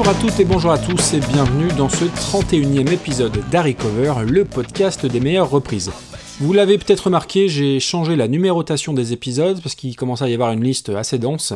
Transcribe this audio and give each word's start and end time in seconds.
Bonjour 0.00 0.16
à 0.16 0.22
toutes 0.22 0.40
et 0.40 0.44
bonjour 0.46 0.70
à 0.70 0.78
tous 0.78 1.12
et 1.12 1.20
bienvenue 1.20 1.68
dans 1.76 1.90
ce 1.90 2.06
31e 2.06 2.90
épisode 2.90 3.38
d'Harry 3.50 3.74
Cover, 3.74 4.14
le 4.26 4.46
podcast 4.46 5.04
des 5.04 5.20
meilleures 5.20 5.50
reprises. 5.50 5.92
Vous 6.40 6.54
l'avez 6.54 6.78
peut-être 6.78 7.04
remarqué, 7.04 7.50
j'ai 7.50 7.80
changé 7.80 8.16
la 8.16 8.26
numérotation 8.26 8.94
des 8.94 9.12
épisodes 9.12 9.60
parce 9.62 9.74
qu'il 9.74 9.94
commence 9.96 10.22
à 10.22 10.30
y 10.30 10.32
avoir 10.32 10.52
une 10.52 10.64
liste 10.64 10.88
assez 10.88 11.18
dense, 11.18 11.52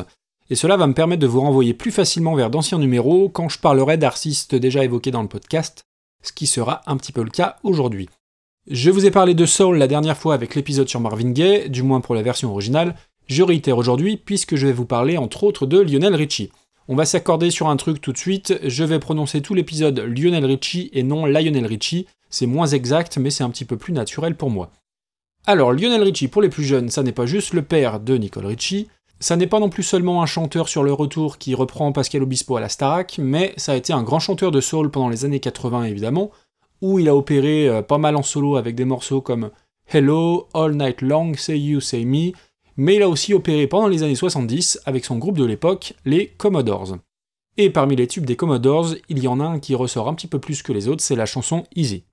et 0.51 0.53
cela 0.53 0.77
va 0.77 0.85
me 0.85 0.93
permettre 0.93 1.23
de 1.23 1.27
vous 1.27 1.41
renvoyer 1.41 1.73
plus 1.73 1.89
facilement 1.89 2.35
vers 2.35 2.51
d'anciens 2.51 2.77
numéros 2.77 3.29
quand 3.29 3.49
je 3.49 3.57
parlerai 3.57 3.97
d'artistes 3.97 4.53
déjà 4.53 4.83
évoqués 4.83 5.09
dans 5.09 5.23
le 5.23 5.27
podcast, 5.27 5.87
ce 6.21 6.31
qui 6.31 6.45
sera 6.45 6.81
un 6.85 6.97
petit 6.97 7.13
peu 7.13 7.23
le 7.23 7.31
cas 7.31 7.55
aujourd'hui. 7.63 8.09
Je 8.69 8.91
vous 8.91 9.07
ai 9.07 9.11
parlé 9.11 9.33
de 9.33 9.47
Soul 9.47 9.77
la 9.79 9.87
dernière 9.87 10.17
fois 10.17 10.35
avec 10.35 10.53
l'épisode 10.53 10.87
sur 10.87 10.99
Marvin 10.99 11.31
Gaye, 11.31 11.67
du 11.71 11.81
moins 11.81 11.99
pour 11.99 12.13
la 12.13 12.21
version 12.21 12.51
originale, 12.51 12.93
je 13.25 13.41
réitère 13.41 13.79
aujourd'hui 13.79 14.17
puisque 14.17 14.55
je 14.55 14.67
vais 14.67 14.73
vous 14.73 14.85
parler 14.85 15.17
entre 15.17 15.45
autres 15.45 15.65
de 15.65 15.79
Lionel 15.79 16.13
Richie. 16.13 16.51
On 16.87 16.95
va 16.95 17.05
s'accorder 17.05 17.49
sur 17.49 17.67
un 17.67 17.77
truc 17.77 17.99
tout 17.99 18.11
de 18.11 18.17
suite, 18.17 18.59
je 18.63 18.83
vais 18.83 18.99
prononcer 18.99 19.41
tout 19.41 19.55
l'épisode 19.55 19.99
Lionel 20.01 20.45
Richie 20.45 20.91
et 20.93 21.01
non 21.01 21.25
Lionel 21.25 21.65
Richie, 21.65 22.05
c'est 22.29 22.45
moins 22.45 22.67
exact 22.67 23.17
mais 23.17 23.31
c'est 23.31 23.43
un 23.43 23.49
petit 23.49 23.65
peu 23.65 23.75
plus 23.75 23.91
naturel 23.91 24.35
pour 24.35 24.51
moi. 24.51 24.69
Alors 25.47 25.73
Lionel 25.73 26.03
Richie 26.03 26.27
pour 26.27 26.43
les 26.43 26.49
plus 26.49 26.63
jeunes, 26.63 26.89
ça 26.89 27.01
n'est 27.01 27.11
pas 27.11 27.25
juste 27.25 27.55
le 27.55 27.63
père 27.63 27.99
de 27.99 28.15
Nicole 28.17 28.45
Richie, 28.45 28.87
ça 29.19 29.35
n'est 29.35 29.47
pas 29.47 29.59
non 29.59 29.69
plus 29.69 29.81
seulement 29.81 30.21
un 30.21 30.27
chanteur 30.27 30.69
sur 30.69 30.83
le 30.83 30.93
retour 30.93 31.39
qui 31.39 31.55
reprend 31.55 31.91
Pascal 31.91 32.21
Obispo 32.21 32.55
à 32.55 32.61
la 32.61 32.69
Starac, 32.69 33.17
mais 33.17 33.55
ça 33.57 33.71
a 33.71 33.75
été 33.75 33.91
un 33.91 34.03
grand 34.03 34.19
chanteur 34.19 34.51
de 34.51 34.61
soul 34.61 34.91
pendant 34.91 35.09
les 35.09 35.25
années 35.25 35.39
80 35.39 35.85
évidemment, 35.85 36.29
où 36.81 36.99
il 36.99 37.09
a 37.09 37.15
opéré 37.15 37.67
euh, 37.67 37.81
pas 37.81 37.97
mal 37.97 38.15
en 38.15 38.21
solo 38.21 38.57
avec 38.57 38.75
des 38.75 38.85
morceaux 38.85 39.21
comme 39.21 39.49
Hello, 39.87 40.49
All 40.53 40.75
Night 40.75 41.01
Long, 41.01 41.33
Say 41.33 41.57
You, 41.57 41.79
Say 41.79 42.05
Me, 42.05 42.33
mais 42.77 42.95
il 42.95 43.01
a 43.01 43.09
aussi 43.09 43.33
opéré 43.33 43.67
pendant 43.67 43.87
les 43.87 44.03
années 44.03 44.15
70 44.15 44.81
avec 44.85 45.05
son 45.05 45.17
groupe 45.17 45.37
de 45.37 45.45
l'époque, 45.45 45.93
les 46.05 46.27
Commodores. 46.27 46.97
Et 47.57 47.69
parmi 47.69 47.95
les 47.95 48.07
tubes 48.07 48.25
des 48.25 48.35
Commodores, 48.35 48.95
il 49.07 49.19
y 49.19 49.27
en 49.27 49.39
a 49.39 49.45
un 49.45 49.59
qui 49.59 49.75
ressort 49.75 50.09
un 50.09 50.13
petit 50.13 50.27
peu 50.27 50.39
plus 50.39 50.61
que 50.61 50.73
les 50.73 50.87
autres, 50.87 51.03
c'est 51.03 51.15
la 51.15 51.25
chanson 51.25 51.63
Easy. 51.75 52.03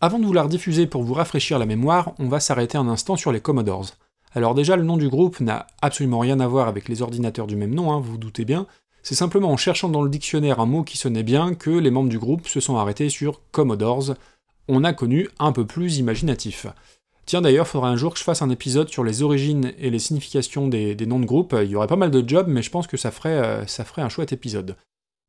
Avant 0.00 0.18
de 0.18 0.24
vous 0.24 0.32
la 0.32 0.42
rediffuser 0.42 0.86
pour 0.86 1.02
vous 1.02 1.14
rafraîchir 1.14 1.58
la 1.58 1.66
mémoire, 1.66 2.14
on 2.18 2.28
va 2.28 2.40
s'arrêter 2.40 2.78
un 2.78 2.88
instant 2.88 3.16
sur 3.16 3.32
les 3.32 3.40
Commodores. 3.40 3.92
Alors 4.34 4.54
déjà, 4.54 4.76
le 4.76 4.82
nom 4.82 4.96
du 4.96 5.08
groupe 5.08 5.40
n'a 5.40 5.66
absolument 5.80 6.18
rien 6.18 6.40
à 6.40 6.46
voir 6.46 6.68
avec 6.68 6.88
les 6.88 7.02
ordinateurs 7.02 7.46
du 7.46 7.56
même 7.56 7.74
nom, 7.74 7.92
hein, 7.92 8.00
vous 8.00 8.12
vous 8.12 8.18
doutez 8.18 8.44
bien, 8.44 8.66
c'est 9.06 9.14
simplement 9.14 9.52
en 9.52 9.56
cherchant 9.56 9.88
dans 9.88 10.02
le 10.02 10.10
dictionnaire 10.10 10.58
un 10.58 10.66
mot 10.66 10.82
qui 10.82 10.98
sonnait 10.98 11.22
bien 11.22 11.54
que 11.54 11.70
les 11.70 11.92
membres 11.92 12.08
du 12.08 12.18
groupe 12.18 12.48
se 12.48 12.58
sont 12.58 12.76
arrêtés 12.76 13.08
sur 13.08 13.40
Commodores. 13.52 14.16
On 14.66 14.82
a 14.82 14.92
connu 14.92 15.28
un 15.38 15.52
peu 15.52 15.64
plus 15.64 15.98
imaginatif. 15.98 16.66
Tiens 17.26 17.42
d'ailleurs, 17.42 17.66
faudra 17.66 17.88
un 17.88 17.96
jour 17.96 18.12
que 18.12 18.20
je 18.20 18.24
fasse 18.24 18.42
un 18.42 18.50
épisode 18.50 18.88
sur 18.88 19.02
les 19.02 19.22
origines 19.22 19.72
et 19.80 19.90
les 19.90 19.98
significations 19.98 20.68
des, 20.68 20.94
noms 21.06 21.18
de 21.18 21.26
groupes. 21.26 21.56
Il 21.60 21.68
y 21.68 21.74
aurait 21.74 21.88
pas 21.88 21.96
mal 21.96 22.12
de 22.12 22.26
jobs, 22.26 22.46
mais 22.46 22.62
je 22.62 22.70
pense 22.70 22.86
que 22.86 22.96
ça 22.96 23.10
ferait, 23.10 23.30
euh, 23.30 23.66
ça 23.66 23.84
ferait 23.84 24.02
un 24.02 24.08
chouette 24.08 24.32
épisode. 24.32 24.76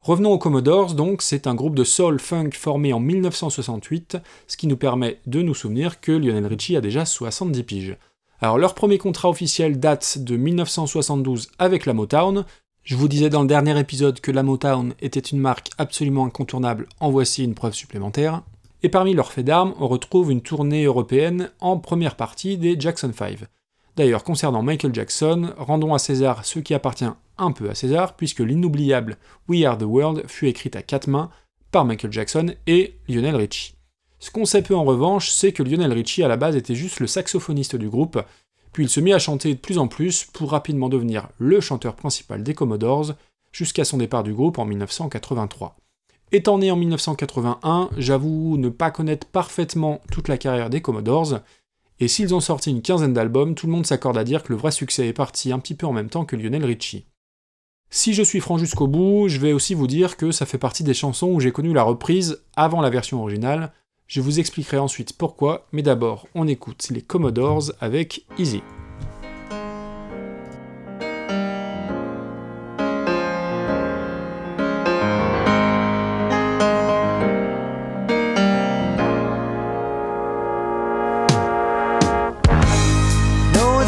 Revenons 0.01 0.31
aux 0.31 0.37
Commodores, 0.37 0.93
donc, 0.93 1.23
c'est 1.23 1.47
un 1.47 1.55
groupe 1.55 1.73
de 1.73 1.83
soul 1.83 2.19
funk 2.19 2.51
formé 2.53 2.93
en 2.93 2.99
1968, 2.99 4.19
ce 4.47 4.57
qui 4.57 4.67
nous 4.67 4.77
permet 4.77 5.19
de 5.25 5.41
nous 5.41 5.55
souvenir 5.55 5.99
que 5.99 6.11
Lionel 6.11 6.45
Richie 6.45 6.77
a 6.77 6.81
déjà 6.81 7.03
70 7.03 7.63
piges. 7.63 7.97
Alors 8.41 8.59
leur 8.59 8.75
premier 8.75 8.99
contrat 8.99 9.29
officiel 9.29 9.79
date 9.79 10.19
de 10.19 10.37
1972 10.37 11.49
avec 11.57 11.87
la 11.87 11.93
Motown. 11.93 12.45
Je 12.83 12.95
vous 12.95 13.07
disais 13.07 13.31
dans 13.31 13.41
le 13.41 13.47
dernier 13.47 13.77
épisode 13.79 14.21
que 14.21 14.31
la 14.31 14.43
Motown 14.43 14.93
était 15.01 15.19
une 15.19 15.39
marque 15.39 15.71
absolument 15.79 16.25
incontournable, 16.25 16.87
en 16.99 17.09
voici 17.09 17.43
une 17.43 17.55
preuve 17.55 17.73
supplémentaire 17.73 18.43
et 18.83 18.89
parmi 18.89 19.13
leurs 19.13 19.31
faits 19.31 19.45
d'armes, 19.45 19.73
on 19.79 19.87
retrouve 19.87 20.31
une 20.31 20.41
tournée 20.41 20.83
européenne 20.83 21.51
en 21.59 21.77
première 21.77 22.15
partie 22.15 22.57
des 22.57 22.79
Jackson 22.79 23.11
5. 23.13 23.39
D'ailleurs, 23.95 24.23
concernant 24.23 24.61
Michael 24.61 24.93
Jackson, 24.93 25.53
rendons 25.57 25.93
à 25.93 25.99
César 25.99 26.45
ce 26.45 26.59
qui 26.59 26.73
appartient 26.73 27.09
un 27.39 27.51
peu 27.51 27.69
à 27.69 27.75
César, 27.75 28.15
puisque 28.15 28.39
l'inoubliable 28.39 29.17
We 29.47 29.65
Are 29.65 29.77
the 29.77 29.83
World 29.83 30.23
fut 30.27 30.47
écrite 30.47 30.75
à 30.75 30.83
quatre 30.83 31.07
mains 31.07 31.31
par 31.71 31.85
Michael 31.85 32.13
Jackson 32.13 32.53
et 32.67 32.95
Lionel 33.09 33.35
Richie. 33.35 33.73
Ce 34.19 34.31
qu'on 34.31 34.45
sait 34.45 34.61
peu 34.61 34.75
en 34.75 34.83
revanche, 34.83 35.29
c'est 35.29 35.51
que 35.51 35.63
Lionel 35.63 35.93
Richie 35.93 36.23
à 36.23 36.27
la 36.27 36.37
base 36.37 36.55
était 36.55 36.75
juste 36.75 36.99
le 36.99 37.07
saxophoniste 37.07 37.75
du 37.75 37.89
groupe, 37.89 38.21
puis 38.73 38.85
il 38.85 38.89
se 38.89 38.99
mit 38.99 39.13
à 39.13 39.19
chanter 39.19 39.53
de 39.53 39.59
plus 39.59 39.77
en 39.77 39.87
plus 39.87 40.25
pour 40.25 40.51
rapidement 40.51 40.89
devenir 40.89 41.29
le 41.39 41.59
chanteur 41.61 41.95
principal 41.95 42.43
des 42.43 42.53
Commodores, 42.53 43.13
jusqu'à 43.51 43.85
son 43.85 43.97
départ 43.97 44.23
du 44.23 44.33
groupe 44.33 44.59
en 44.59 44.65
1983. 44.65 45.75
Étant 46.31 46.57
né 46.57 46.71
en 46.71 46.75
1981, 46.75 47.89
j'avoue 47.97 48.57
ne 48.57 48.69
pas 48.69 48.91
connaître 48.91 49.27
parfaitement 49.27 50.01
toute 50.11 50.27
la 50.27 50.37
carrière 50.37 50.69
des 50.69 50.81
Commodores, 50.81 51.39
et 51.99 52.07
s'ils 52.07 52.35
ont 52.35 52.41
sorti 52.41 52.69
une 52.69 52.81
quinzaine 52.81 53.13
d'albums, 53.13 53.55
tout 53.55 53.65
le 53.65 53.71
monde 53.71 53.85
s'accorde 53.85 54.17
à 54.17 54.23
dire 54.23 54.43
que 54.43 54.51
le 54.51 54.59
vrai 54.59 54.71
succès 54.71 55.07
est 55.07 55.13
parti 55.13 55.51
un 55.51 55.59
petit 55.59 55.73
peu 55.73 55.87
en 55.87 55.93
même 55.93 56.09
temps 56.09 56.25
que 56.25 56.35
Lionel 56.35 56.65
Richie. 56.65 57.05
Si 57.89 58.13
je 58.13 58.21
suis 58.21 58.41
franc 58.41 58.57
jusqu'au 58.57 58.87
bout, 58.87 59.29
je 59.29 59.39
vais 59.39 59.53
aussi 59.53 59.73
vous 59.73 59.87
dire 59.87 60.17
que 60.17 60.31
ça 60.31 60.45
fait 60.45 60.57
partie 60.57 60.83
des 60.83 60.93
chansons 60.93 61.31
où 61.31 61.39
j'ai 61.39 61.53
connu 61.53 61.73
la 61.73 61.83
reprise 61.83 62.43
avant 62.55 62.81
la 62.81 62.89
version 62.89 63.21
originale, 63.21 63.71
je 64.07 64.21
vous 64.21 64.39
expliquerai 64.39 64.77
ensuite 64.77 65.13
pourquoi, 65.13 65.67
mais 65.71 65.81
d'abord 65.81 66.27
on 66.35 66.47
écoute 66.47 66.87
les 66.89 67.01
Commodores 67.01 67.71
avec 67.79 68.25
Easy. 68.37 68.61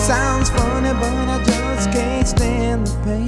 sounds 0.10 0.50
funny, 0.50 0.92
but 0.94 1.14
I 1.36 1.38
just 1.44 1.92
can't 1.92 2.28
stand 2.28 2.88
the 2.88 2.96
pain. 3.06 3.28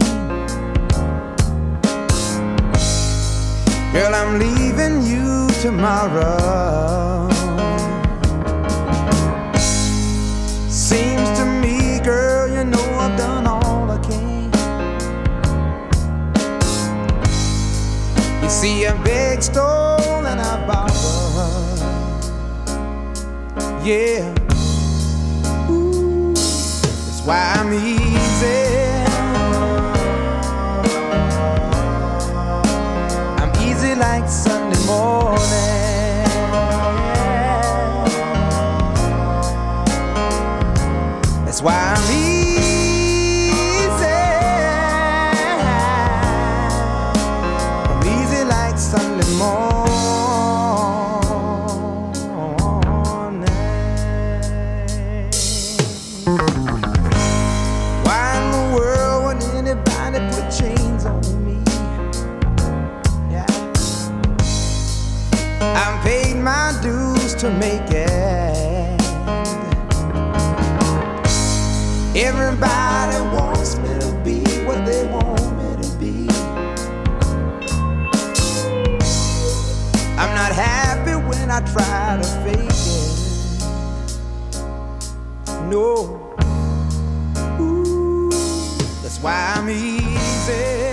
Girl, 3.93 4.15
I'm 4.15 4.39
leaving 4.39 5.03
you 5.05 5.47
tomorrow. 5.61 7.29
Seems 10.69 11.29
to 11.37 11.45
me, 11.61 11.99
girl, 12.03 12.47
you 12.47 12.63
know 12.63 12.87
I've 13.03 13.15
done 13.15 13.45
all 13.45 13.91
I 13.91 13.99
can. 14.09 14.49
You 18.41 18.49
see, 18.49 18.87
I 18.87 18.93
begged, 19.03 19.43
stole, 19.43 20.25
and 20.31 20.41
I 20.41 20.53
borrowed. 20.65 21.79
Yeah 23.85 24.40
why 27.31 27.63
me? 27.63 28.00
Everybody 72.23 73.17
wants 73.35 73.77
me 73.79 73.89
to 73.99 74.21
be 74.23 74.43
what 74.67 74.85
they 74.85 75.07
want 75.07 75.41
me 75.57 75.69
to 75.81 75.89
be. 75.97 76.29
I'm 80.19 80.35
not 80.35 80.51
happy 80.51 81.15
when 81.15 81.49
I 81.49 81.61
try 81.73 82.19
to 82.21 82.27
fake 82.43 82.69
it. 82.69 83.11
No. 85.67 86.37
Ooh, 87.59 88.29
that's 89.01 89.17
why 89.17 89.55
I'm 89.55 89.67
easy. 89.67 90.90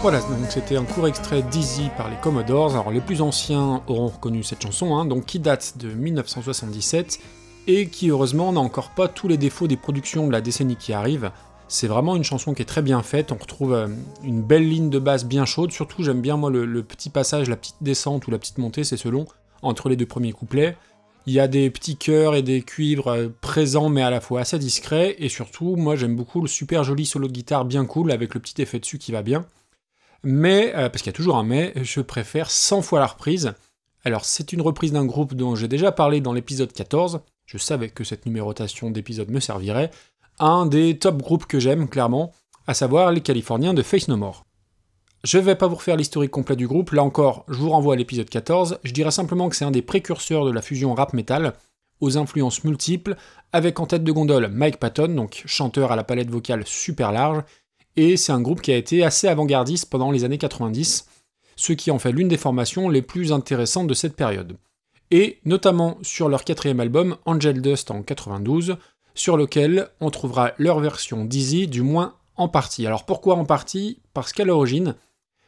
Voilà, 0.00 0.20
donc 0.20 0.38
c'était 0.50 0.76
un 0.76 0.84
court 0.84 1.06
extrait 1.06 1.42
d'Easy 1.42 1.90
par 1.96 2.08
les 2.10 2.16
Commodores. 2.16 2.72
Alors 2.72 2.90
les 2.90 3.00
plus 3.00 3.22
anciens 3.22 3.82
auront 3.86 4.08
reconnu 4.08 4.42
cette 4.42 4.62
chanson, 4.62 4.96
hein, 4.96 5.04
donc 5.04 5.26
qui 5.26 5.38
date 5.38 5.78
de 5.78 5.92
1977 5.92 7.20
et 7.68 7.88
qui 7.88 8.10
heureusement 8.10 8.52
n'a 8.52 8.60
encore 8.60 8.90
pas 8.90 9.08
tous 9.08 9.28
les 9.28 9.36
défauts 9.36 9.68
des 9.68 9.76
productions 9.76 10.26
de 10.26 10.32
la 10.32 10.40
décennie 10.40 10.76
qui 10.76 10.92
arrive. 10.92 11.30
C'est 11.68 11.86
vraiment 11.86 12.16
une 12.16 12.24
chanson 12.24 12.52
qui 12.52 12.62
est 12.62 12.66
très 12.66 12.82
bien 12.82 13.02
faite, 13.02 13.32
on 13.32 13.36
retrouve 13.36 13.72
euh, 13.72 13.88
une 14.24 14.42
belle 14.42 14.68
ligne 14.68 14.90
de 14.90 14.98
basse 14.98 15.24
bien 15.24 15.44
chaude, 15.44 15.72
surtout 15.72 16.02
j'aime 16.02 16.20
bien 16.20 16.36
moi 16.36 16.50
le, 16.50 16.82
petit 16.82 17.08
passage, 17.08 17.48
la 17.48 17.56
petite 17.56 17.76
descente 17.80 18.26
ou 18.26 18.30
la 18.30 18.38
petite 18.38 18.58
montée, 18.58 18.84
c'est 18.84 18.96
selon, 18.96 19.26
entre 19.62 19.88
les 19.88 19.96
deux 19.96 20.06
premiers 20.06 20.32
couplets. 20.32 20.76
Il 21.26 21.32
y 21.32 21.40
a 21.40 21.48
des 21.48 21.70
petits 21.70 21.96
chœurs 21.96 22.34
et 22.34 22.42
des 22.42 22.62
cuivres 22.62 23.08
euh, 23.08 23.28
présents 23.40 23.88
mais 23.88 24.02
à 24.02 24.10
la 24.10 24.20
fois 24.20 24.40
assez 24.40 24.58
discrets 24.58 25.14
et 25.18 25.28
surtout 25.28 25.76
moi 25.76 25.94
j'aime 25.94 26.16
beaucoup 26.16 26.40
le 26.40 26.48
super 26.48 26.82
joli 26.82 27.06
solo 27.06 27.28
de 27.28 27.32
guitare 27.32 27.64
bien 27.64 27.84
cool 27.84 28.10
avec 28.10 28.34
le 28.34 28.40
petit 28.40 28.60
effet 28.60 28.80
dessus 28.80 28.98
qui 28.98 29.12
va 29.12 29.22
bien. 29.22 29.46
Mais, 30.24 30.72
euh, 30.74 30.88
parce 30.88 31.02
qu'il 31.02 31.10
y 31.10 31.14
a 31.14 31.16
toujours 31.16 31.36
un 31.36 31.44
mais, 31.44 31.72
je 31.82 32.00
préfère 32.00 32.50
100 32.50 32.82
fois 32.82 33.00
la 33.00 33.06
reprise. 33.06 33.54
Alors 34.04 34.24
c'est 34.24 34.52
une 34.52 34.62
reprise 34.62 34.92
d'un 34.92 35.04
groupe 35.04 35.34
dont 35.34 35.54
j'ai 35.54 35.68
déjà 35.68 35.92
parlé 35.92 36.20
dans 36.20 36.32
l'épisode 36.32 36.72
14, 36.72 37.20
je 37.46 37.58
savais 37.58 37.88
que 37.88 38.04
cette 38.04 38.26
numérotation 38.26 38.90
d'épisode 38.90 39.30
me 39.30 39.40
servirait, 39.40 39.90
un 40.38 40.66
des 40.66 40.98
top 40.98 41.22
groupes 41.22 41.46
que 41.46 41.60
j'aime 41.60 41.88
clairement, 41.88 42.32
à 42.66 42.74
savoir 42.74 43.12
les 43.12 43.20
Californiens 43.20 43.74
de 43.74 43.82
Face 43.82 44.08
No 44.08 44.16
More. 44.16 44.44
Je 45.24 45.38
vais 45.38 45.54
pas 45.54 45.68
vous 45.68 45.76
refaire 45.76 45.96
l'historique 45.96 46.32
complet 46.32 46.56
du 46.56 46.66
groupe, 46.66 46.90
là 46.90 47.04
encore, 47.04 47.44
je 47.46 47.54
vous 47.54 47.70
renvoie 47.70 47.94
à 47.94 47.96
l'épisode 47.96 48.28
14, 48.28 48.80
je 48.82 48.92
dirais 48.92 49.12
simplement 49.12 49.48
que 49.48 49.54
c'est 49.54 49.64
un 49.64 49.70
des 49.70 49.80
précurseurs 49.80 50.44
de 50.44 50.50
la 50.50 50.62
fusion 50.62 50.94
rap-metal, 50.94 51.52
aux 52.00 52.18
influences 52.18 52.64
multiples, 52.64 53.14
avec 53.52 53.78
en 53.78 53.86
tête 53.86 54.02
de 54.02 54.10
gondole 54.10 54.48
Mike 54.48 54.78
Patton, 54.78 55.14
donc 55.14 55.44
chanteur 55.46 55.92
à 55.92 55.96
la 55.96 56.02
palette 56.02 56.28
vocale 56.28 56.66
super 56.66 57.12
large, 57.12 57.44
et 57.94 58.16
c'est 58.16 58.32
un 58.32 58.40
groupe 58.40 58.62
qui 58.62 58.72
a 58.72 58.76
été 58.76 59.04
assez 59.04 59.28
avant-gardiste 59.28 59.88
pendant 59.88 60.10
les 60.10 60.24
années 60.24 60.38
90, 60.38 61.06
ce 61.54 61.72
qui 61.72 61.92
en 61.92 62.00
fait 62.00 62.10
l'une 62.10 62.26
des 62.26 62.36
formations 62.36 62.88
les 62.88 63.02
plus 63.02 63.32
intéressantes 63.32 63.86
de 63.86 63.94
cette 63.94 64.16
période. 64.16 64.56
Et 65.12 65.38
notamment 65.44 65.98
sur 66.02 66.28
leur 66.28 66.42
quatrième 66.42 66.80
album, 66.80 67.16
Angel 67.26 67.62
Dust 67.62 67.92
en 67.92 68.02
92, 68.02 68.76
sur 69.14 69.36
lequel 69.36 69.88
on 70.00 70.10
trouvera 70.10 70.50
leur 70.58 70.80
version 70.80 71.24
d'Easy, 71.24 71.68
du 71.68 71.82
moins 71.82 72.16
en 72.34 72.48
partie. 72.48 72.88
Alors 72.88 73.06
pourquoi 73.06 73.36
en 73.36 73.44
partie? 73.44 74.00
Parce 74.14 74.32
qu'à 74.32 74.44
l'origine, 74.44 74.96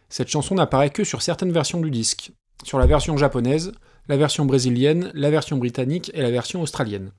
cette 0.08 0.28
chanson 0.28 0.54
n'apparaît 0.54 0.90
que 0.90 1.04
sur 1.04 1.22
certaines 1.22 1.52
versions 1.52 1.80
du 1.80 1.90
disque. 1.90 2.32
Sur 2.62 2.78
la 2.78 2.86
version 2.86 3.16
japonaise, 3.16 3.72
la 4.08 4.16
version 4.16 4.44
brésilienne, 4.44 5.10
la 5.14 5.30
version 5.30 5.56
britannique 5.56 6.10
et 6.14 6.22
la 6.22 6.30
version 6.30 6.62
australienne. 6.62 7.12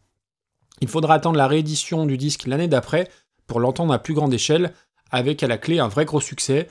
Il 0.81 0.87
faudra 0.87 1.15
attendre 1.15 1.37
la 1.37 1.47
réédition 1.47 2.05
du 2.05 2.17
disque 2.17 2.47
l'année 2.47 2.67
d'après 2.67 3.09
pour 3.47 3.59
l'entendre 3.59 3.93
à 3.93 3.99
plus 3.99 4.13
grande 4.13 4.33
échelle, 4.33 4.73
avec 5.11 5.43
à 5.43 5.47
la 5.47 5.57
clé 5.57 5.79
un 5.79 5.87
vrai 5.87 6.05
gros 6.05 6.19
succès. 6.19 6.67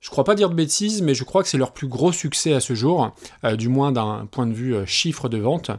Je 0.00 0.10
crois 0.10 0.24
pas 0.24 0.34
dire 0.34 0.50
de 0.50 0.54
bêtises, 0.54 1.02
mais 1.02 1.14
je 1.14 1.24
crois 1.24 1.42
que 1.42 1.48
c'est 1.48 1.58
leur 1.58 1.72
plus 1.72 1.88
gros 1.88 2.12
succès 2.12 2.52
à 2.52 2.60
ce 2.60 2.74
jour, 2.74 3.14
euh, 3.44 3.56
du 3.56 3.68
moins 3.68 3.92
d'un 3.92 4.26
point 4.30 4.46
de 4.46 4.52
vue 4.52 4.74
euh, 4.74 4.86
chiffre 4.86 5.28
de 5.28 5.38
vente. 5.38 5.70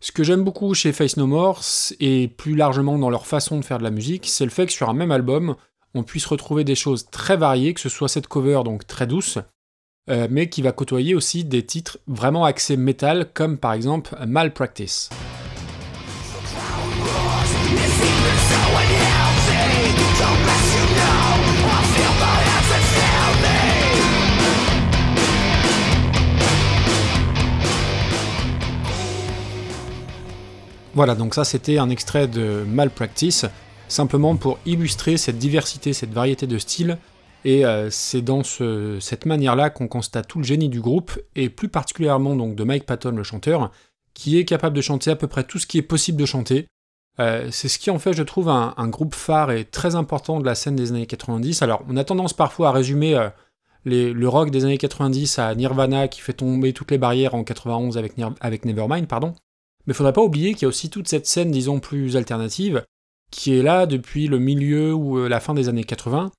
Ce 0.00 0.12
que 0.12 0.22
j'aime 0.22 0.44
beaucoup 0.44 0.72
chez 0.74 0.92
Face 0.92 1.16
No 1.16 1.26
More, 1.26 1.60
et 1.98 2.28
plus 2.28 2.54
largement 2.54 2.98
dans 2.98 3.10
leur 3.10 3.26
façon 3.26 3.58
de 3.58 3.64
faire 3.64 3.78
de 3.78 3.82
la 3.82 3.90
musique, 3.90 4.26
c'est 4.28 4.44
le 4.44 4.50
fait 4.50 4.66
que 4.66 4.72
sur 4.72 4.88
un 4.88 4.94
même 4.94 5.10
album, 5.10 5.56
on 5.94 6.02
puisse 6.02 6.26
retrouver 6.26 6.64
des 6.64 6.74
choses 6.74 7.08
très 7.10 7.36
variées, 7.36 7.74
que 7.74 7.80
ce 7.80 7.88
soit 7.88 8.08
cette 8.08 8.28
cover 8.28 8.62
donc 8.64 8.86
très 8.86 9.06
douce, 9.06 9.38
euh, 10.08 10.28
mais 10.30 10.48
qui 10.48 10.62
va 10.62 10.72
côtoyer 10.72 11.14
aussi 11.14 11.44
des 11.44 11.64
titres 11.64 11.98
vraiment 12.06 12.44
axés 12.44 12.76
métal, 12.76 13.28
comme 13.32 13.58
par 13.58 13.72
exemple 13.72 14.16
Malpractice. 14.26 15.10
Voilà, 30.92 31.14
donc 31.14 31.34
ça 31.34 31.44
c'était 31.44 31.78
un 31.78 31.88
extrait 31.88 32.26
de 32.26 32.64
Malpractice 32.66 33.46
simplement 33.90 34.36
pour 34.36 34.58
illustrer 34.66 35.16
cette 35.16 35.38
diversité, 35.38 35.92
cette 35.92 36.12
variété 36.12 36.46
de 36.46 36.58
styles. 36.58 36.98
Et 37.44 37.64
euh, 37.64 37.88
c'est 37.90 38.22
dans 38.22 38.42
cette 38.42 39.26
manière-là 39.26 39.70
qu'on 39.70 39.88
constate 39.88 40.28
tout 40.28 40.38
le 40.38 40.44
génie 40.44 40.68
du 40.68 40.80
groupe, 40.80 41.18
et 41.36 41.48
plus 41.48 41.68
particulièrement 41.68 42.36
donc 42.36 42.54
de 42.54 42.64
Mike 42.64 42.86
Patton, 42.86 43.12
le 43.12 43.22
chanteur, 43.22 43.70
qui 44.14 44.38
est 44.38 44.44
capable 44.44 44.76
de 44.76 44.82
chanter 44.82 45.10
à 45.10 45.16
peu 45.16 45.26
près 45.26 45.44
tout 45.44 45.58
ce 45.58 45.66
qui 45.66 45.78
est 45.78 45.82
possible 45.82 46.18
de 46.18 46.26
chanter. 46.26 46.66
Euh, 47.18 47.48
c'est 47.50 47.68
ce 47.68 47.78
qui 47.78 47.90
en 47.90 47.98
fait, 47.98 48.12
je 48.12 48.22
trouve, 48.22 48.48
un, 48.48 48.88
groupe 48.88 49.14
phare 49.14 49.50
et 49.50 49.64
très 49.64 49.94
important 49.94 50.40
de 50.40 50.46
la 50.46 50.54
scène 50.54 50.76
des 50.76 50.90
années 50.90 51.06
90. 51.06 51.62
Alors, 51.62 51.82
on 51.88 51.96
a 51.96 52.04
tendance 52.04 52.32
parfois 52.32 52.68
à 52.68 52.72
résumer 52.72 53.14
euh, 53.14 53.28
le 53.84 54.28
rock 54.28 54.50
des 54.50 54.64
années 54.64 54.78
90 54.78 55.38
à 55.38 55.54
Nirvana 55.54 56.08
qui 56.08 56.20
fait 56.20 56.32
tomber 56.32 56.72
toutes 56.72 56.90
les 56.90 56.98
barrières 56.98 57.34
en 57.34 57.44
91 57.44 57.96
avec, 57.96 58.64
Nevermind, 58.64 59.06
pardon. 59.06 59.34
Mais 59.86 59.94
faudrait 59.94 60.12
pas 60.12 60.22
oublier 60.22 60.54
qu'il 60.54 60.62
y 60.62 60.66
a 60.66 60.68
aussi 60.68 60.90
toute 60.90 61.08
cette 61.08 61.26
scène, 61.26 61.50
disons, 61.50 61.80
plus 61.80 62.16
alternative, 62.16 62.84
qui 63.30 63.56
est 63.56 63.62
là 63.62 63.86
depuis 63.86 64.26
le 64.26 64.38
milieu 64.38 64.94
ou 64.94 65.18
euh, 65.18 65.28
la 65.28 65.40
fin 65.40 65.54
des 65.54 65.68
années 65.68 65.84
80, 65.84 66.30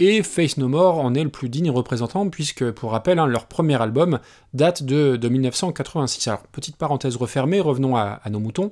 et 0.00 0.22
Face 0.22 0.58
No 0.58 0.68
More 0.68 1.00
en 1.00 1.14
est 1.14 1.24
le 1.24 1.30
plus 1.30 1.48
digne 1.48 1.70
représentant, 1.70 2.28
puisque, 2.28 2.70
pour 2.70 2.92
rappel, 2.92 3.18
hein, 3.18 3.26
leur 3.26 3.46
premier 3.46 3.80
album 3.80 4.20
date 4.54 4.84
de, 4.84 5.28
1986. 5.28 6.28
Alors, 6.28 6.42
petite 6.44 6.76
parenthèse 6.76 7.16
refermée, 7.16 7.60
revenons 7.60 7.96
à, 7.96 8.20
nos 8.30 8.38
moutons. 8.38 8.70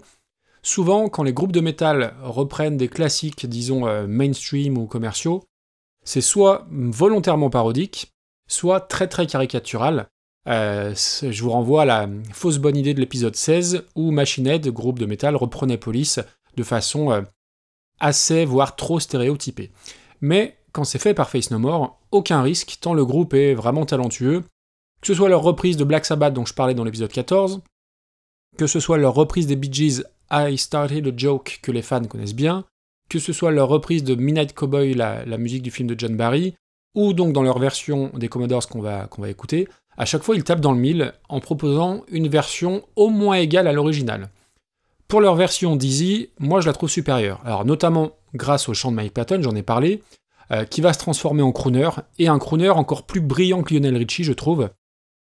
Souvent, 0.62 1.08
quand 1.08 1.24
les 1.24 1.32
groupes 1.32 1.52
de 1.52 1.60
métal 1.60 2.14
reprennent 2.22 2.76
des 2.76 2.88
classiques, 2.88 3.46
disons, 3.46 3.88
euh, 3.88 4.06
mainstream 4.06 4.78
ou 4.78 4.86
commerciaux, 4.86 5.42
c'est 6.04 6.20
soit 6.20 6.66
volontairement 6.70 7.50
parodique, 7.50 8.12
soit 8.48 8.80
très 8.80 9.08
très 9.08 9.26
caricatural. 9.26 10.06
Euh, 10.48 10.94
je 10.94 11.42
vous 11.42 11.50
renvoie 11.50 11.82
à 11.82 11.86
la 11.86 12.08
fausse 12.32 12.58
bonne 12.58 12.76
idée 12.76 12.94
de 12.94 13.00
l'épisode 13.00 13.34
16, 13.34 13.84
où 13.96 14.12
Machine 14.12 14.46
Head, 14.46 14.68
groupe 14.68 15.00
de 15.00 15.06
métal, 15.06 15.34
reprenait 15.34 15.78
Police 15.78 16.20
de 16.56 16.62
façon 16.62 17.24
assez, 18.00 18.44
voire 18.44 18.76
trop 18.76 19.00
stéréotypé. 19.00 19.70
Mais 20.20 20.56
quand 20.72 20.84
c'est 20.84 20.98
fait 20.98 21.14
par 21.14 21.30
Face 21.30 21.50
No 21.50 21.58
More, 21.58 21.98
aucun 22.10 22.42
risque, 22.42 22.78
tant 22.80 22.94
le 22.94 23.04
groupe 23.04 23.34
est 23.34 23.54
vraiment 23.54 23.86
talentueux, 23.86 24.44
que 25.00 25.06
ce 25.06 25.14
soit 25.14 25.28
leur 25.28 25.42
reprise 25.42 25.76
de 25.76 25.84
Black 25.84 26.04
Sabbath 26.04 26.34
dont 26.34 26.44
je 26.44 26.54
parlais 26.54 26.74
dans 26.74 26.84
l'épisode 26.84 27.12
14, 27.12 27.62
que 28.56 28.66
ce 28.66 28.80
soit 28.80 28.98
leur 28.98 29.14
reprise 29.14 29.46
des 29.46 29.56
Bee 29.56 29.72
Gees 29.72 30.02
I 30.30 30.56
Started 30.58 31.06
a 31.06 31.12
Joke 31.16 31.60
que 31.62 31.72
les 31.72 31.82
fans 31.82 32.04
connaissent 32.04 32.34
bien, 32.34 32.64
que 33.08 33.18
ce 33.18 33.32
soit 33.32 33.52
leur 33.52 33.68
reprise 33.68 34.02
de 34.04 34.14
Midnight 34.14 34.52
Cowboy, 34.54 34.94
la, 34.94 35.24
musique 35.38 35.62
du 35.62 35.70
film 35.70 35.88
de 35.88 35.98
John 35.98 36.16
Barry, 36.16 36.54
ou 36.94 37.12
donc 37.12 37.32
dans 37.32 37.42
leur 37.42 37.58
version 37.58 38.10
des 38.14 38.28
Commodores 38.28 38.68
qu'on 38.68 38.80
va, 38.80 39.06
qu'on 39.06 39.22
va 39.22 39.28
écouter, 39.28 39.68
à 39.96 40.04
chaque 40.04 40.22
fois 40.22 40.34
ils 40.34 40.44
tapent 40.44 40.60
dans 40.60 40.72
le 40.72 40.78
mille 40.78 41.12
en 41.28 41.40
proposant 41.40 42.04
une 42.08 42.28
version 42.28 42.82
au 42.96 43.10
moins 43.10 43.36
égale 43.36 43.68
à 43.68 43.72
l'original. 43.72 44.30
Pour 45.08 45.20
leur 45.20 45.36
version 45.36 45.76
Dizzy, 45.76 46.30
moi 46.38 46.60
je 46.60 46.66
la 46.66 46.72
trouve 46.72 46.90
supérieure. 46.90 47.40
Alors 47.44 47.64
notamment 47.64 48.12
grâce 48.34 48.68
au 48.68 48.74
chant 48.74 48.90
de 48.90 48.96
Mike 48.96 49.14
Patton, 49.14 49.40
j'en 49.40 49.54
ai 49.54 49.62
parlé, 49.62 50.02
euh, 50.50 50.64
qui 50.64 50.80
va 50.80 50.92
se 50.92 50.98
transformer 50.98 51.42
en 51.42 51.52
crooner, 51.52 51.90
et 52.18 52.28
un 52.28 52.38
crooner 52.38 52.70
encore 52.70 53.04
plus 53.04 53.20
brillant 53.20 53.62
que 53.62 53.74
Lionel 53.74 53.96
Richie, 53.96 54.24
je 54.24 54.32
trouve. 54.32 54.70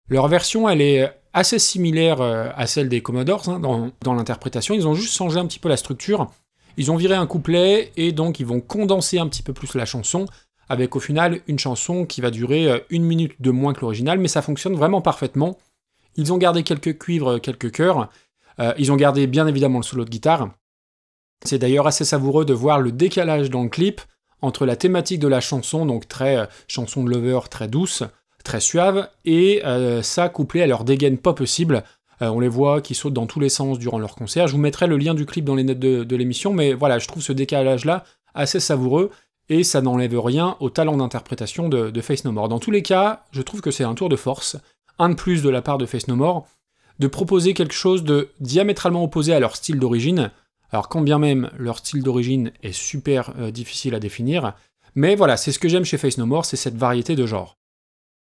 Leur 0.08 0.28
version, 0.28 0.68
elle 0.68 0.80
est 0.80 1.12
assez 1.32 1.58
similaire 1.58 2.20
euh, 2.20 2.48
à 2.56 2.66
celle 2.66 2.88
des 2.88 3.00
Commodores 3.00 3.48
hein, 3.48 3.60
dans, 3.60 4.14
l'interprétation, 4.14 4.74
ils 4.74 4.86
ont 4.86 4.94
juste 4.94 5.14
changé 5.14 5.38
un 5.38 5.46
petit 5.46 5.58
peu 5.58 5.68
la 5.68 5.76
structure. 5.76 6.30
Ils 6.76 6.90
ont 6.90 6.96
viré 6.96 7.14
un 7.14 7.26
couplet, 7.26 7.92
et 7.96 8.12
donc 8.12 8.40
ils 8.40 8.46
vont 8.46 8.60
condenser 8.60 9.18
un 9.18 9.28
petit 9.28 9.42
peu 9.42 9.52
plus 9.52 9.74
la 9.74 9.84
chanson, 9.84 10.26
avec 10.68 10.96
au 10.96 11.00
final 11.00 11.40
une 11.48 11.58
chanson 11.58 12.06
qui 12.06 12.20
va 12.20 12.30
durer 12.30 12.70
euh, 12.70 12.78
une 12.90 13.04
minute 13.04 13.40
de 13.40 13.50
moins 13.50 13.74
que 13.74 13.80
l'original, 13.80 14.18
mais 14.18 14.28
ça 14.28 14.42
fonctionne 14.42 14.74
vraiment 14.74 15.02
parfaitement. 15.02 15.58
Ils 16.16 16.32
ont 16.32 16.38
gardé 16.38 16.62
quelques 16.62 16.98
cuivres, 16.98 17.38
quelques 17.38 17.72
chœurs, 17.72 18.10
euh, 18.60 18.74
ils 18.78 18.92
ont 18.92 18.96
gardé 18.96 19.26
bien 19.26 19.46
évidemment 19.46 19.78
le 19.78 19.84
solo 19.84 20.04
de 20.04 20.10
guitare. 20.10 20.50
C'est 21.44 21.58
d'ailleurs 21.58 21.86
assez 21.86 22.04
savoureux 22.04 22.44
de 22.44 22.54
voir 22.54 22.80
le 22.80 22.92
décalage 22.92 23.50
dans 23.50 23.62
le 23.62 23.68
clip 23.68 24.00
entre 24.40 24.66
la 24.66 24.76
thématique 24.76 25.20
de 25.20 25.28
la 25.28 25.40
chanson, 25.40 25.86
donc 25.86 26.08
très 26.08 26.36
euh, 26.36 26.46
chanson 26.68 27.04
de 27.04 27.10
lover, 27.10 27.40
très 27.50 27.68
douce, 27.68 28.02
très 28.44 28.60
suave, 28.60 29.08
et 29.24 29.64
euh, 29.64 30.02
ça 30.02 30.28
couplé 30.28 30.62
à 30.62 30.66
leur 30.66 30.84
dégaine 30.84 31.18
pas 31.18 31.32
possible. 31.32 31.84
on 32.20 32.40
les 32.40 32.48
voit 32.48 32.80
qui 32.80 32.94
sautent 32.94 33.14
dans 33.14 33.26
tous 33.26 33.40
les 33.40 33.48
sens 33.48 33.78
durant 33.78 33.98
leur 33.98 34.14
concert. 34.14 34.46
Je 34.46 34.52
vous 34.52 34.60
mettrai 34.60 34.86
le 34.86 34.96
lien 34.96 35.14
du 35.14 35.26
clip 35.26 35.44
dans 35.44 35.56
les 35.56 35.64
notes 35.64 35.78
de, 35.78 36.16
l'émission, 36.16 36.52
mais 36.52 36.72
voilà, 36.72 37.00
je 37.00 37.08
trouve 37.08 37.22
ce 37.22 37.32
décalage-là 37.32 38.04
assez 38.34 38.60
savoureux, 38.60 39.10
et 39.48 39.64
ça 39.64 39.80
n'enlève 39.80 40.18
rien 40.20 40.56
au 40.60 40.70
talent 40.70 40.96
d'interprétation 40.96 41.68
de, 41.68 41.90
de, 41.90 42.00
Face 42.00 42.24
No 42.24 42.30
More. 42.30 42.48
Dans 42.48 42.60
tous 42.60 42.70
les 42.70 42.82
cas, 42.82 43.24
je 43.32 43.42
trouve 43.42 43.60
que 43.60 43.72
c'est 43.72 43.84
un 43.84 43.94
tour 43.94 44.08
de 44.08 44.16
force, 44.16 44.56
un 45.00 45.08
de 45.08 45.14
plus 45.14 45.42
de 45.42 45.50
la 45.50 45.62
part 45.62 45.78
de 45.78 45.86
Face 45.86 46.06
No 46.06 46.14
More, 46.14 46.46
de 46.98 47.06
proposer 47.06 47.54
quelque 47.54 47.74
chose 47.74 48.04
de 48.04 48.28
diamétralement 48.40 49.04
opposé 49.04 49.34
à 49.34 49.40
leur 49.40 49.56
style 49.56 49.78
d'origine. 49.78 50.30
Alors 50.70 50.88
quand 50.88 51.02
bien 51.02 51.18
même 51.18 51.50
leur 51.58 51.78
style 51.78 52.02
d'origine 52.02 52.52
est 52.62 52.72
super 52.72 53.32
euh, 53.38 53.50
difficile 53.50 53.94
à 53.94 54.00
définir, 54.00 54.54
mais 54.94 55.14
voilà, 55.14 55.36
c'est 55.36 55.52
ce 55.52 55.58
que 55.58 55.68
j'aime 55.68 55.84
chez 55.84 55.98
Face 55.98 56.18
No 56.18 56.26
More, 56.26 56.44
c'est 56.44 56.56
cette 56.56 56.76
variété 56.76 57.16
de 57.16 57.26
genres. 57.26 57.56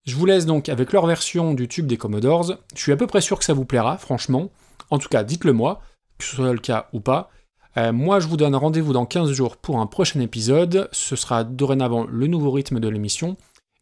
Je 0.07 0.17
vous 0.17 0.27
laisse 0.27 0.47
donc 0.47 0.69
avec 0.69 0.93
leur 0.93 1.07
version 1.07 1.53
du 1.53 1.69
tube 1.69 1.87
des 1.87 1.97
Commodores. 1.97 2.57
Je 2.75 2.81
suis 2.81 2.93
à 2.93 2.97
peu 2.97 3.07
près 3.07 3.21
sûr 3.21 3.39
que 3.39 3.45
ça 3.45 3.53
vous 3.53 3.65
plaira, 3.65 3.99
franchement. 3.99 4.51
En 4.89 4.99
tout 4.99 5.09
cas, 5.09 5.25
dites-le 5.25 5.53
moi, 5.53 5.83
que 6.19 6.25
ce 6.25 6.37
soit 6.37 6.53
le 6.53 6.59
cas 6.59 6.89
ou 6.93 7.01
pas. 7.01 7.31
Euh, 7.77 7.93
moi, 7.93 8.19
je 8.19 8.27
vous 8.27 8.37
donne 8.37 8.57
rendez-vous 8.57 8.93
dans 8.93 9.07
15 9.07 9.31
jours 9.33 9.57
pour 9.57 9.79
un 9.79 9.87
prochain 9.87 10.21
épisode. 10.21 10.89
Ce 10.93 11.17
sera 11.17 11.45
dorénavant 11.45 12.07
le 12.07 12.27
nouveau 12.27 12.51
rythme 12.51 12.81
de 12.81 12.89
l'émission. 12.89 13.37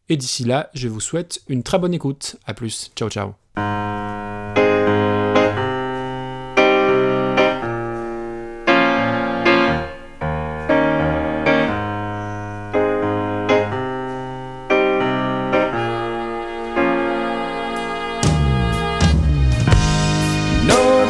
Et 0.09 0.17
d'ici 0.17 0.43
là, 0.43 0.69
je 0.73 0.87
vous 0.87 0.99
souhaite 0.99 1.41
une 1.47 1.63
très 1.63 1.79
bonne 1.79 1.93
écoute. 1.93 2.35
A 2.45 2.53
plus, 2.53 2.91
ciao 2.95 3.09
ciao. 3.09 3.33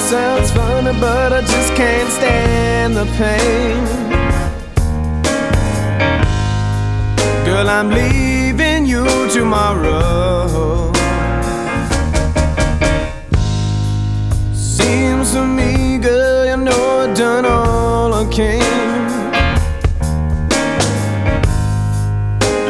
sounds 0.09 0.49
funny, 0.49 0.99
but 0.99 1.31
I 1.31 1.41
just 1.41 1.75
can't 1.75 2.09
stand 2.09 2.95
the 2.95 3.05
pain. 3.19 3.85
Girl, 7.45 7.69
I'm 7.69 7.89
leaving 7.91 8.87
you 8.87 9.05
tomorrow. 9.29 10.91
Seems 14.51 15.31
to 15.33 15.45
me, 15.45 15.99
girl, 15.99 16.45
you 16.47 16.57
know 16.57 17.01
I've 17.01 17.15
done 17.15 17.45
all 17.45 18.11
I 18.11 18.25
can. 18.33 19.09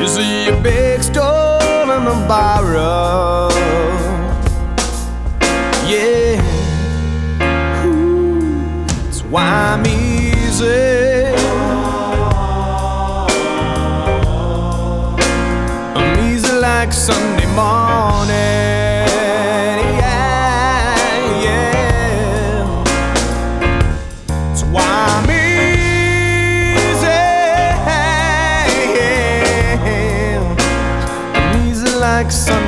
You 0.02 0.08
see, 0.10 0.46
you 0.48 0.62
baby. 0.62 0.89
like 32.20 32.32
sun. 32.34 32.59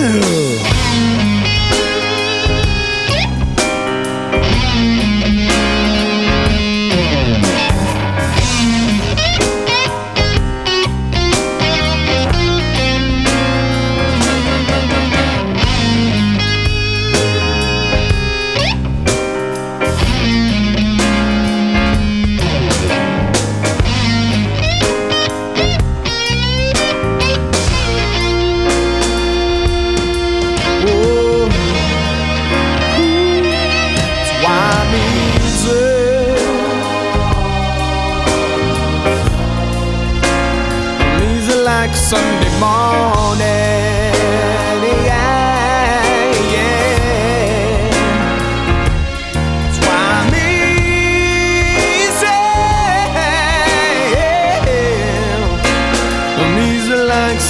Ew. 0.00 0.77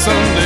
some 0.08 0.37